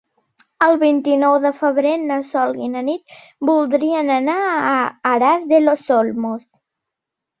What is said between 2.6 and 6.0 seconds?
i na Nit voldrien anar a Aras de los